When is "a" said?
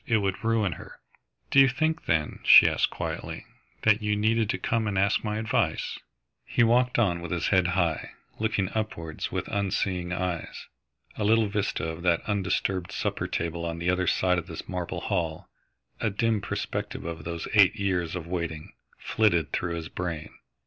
11.17-11.23, 15.99-16.09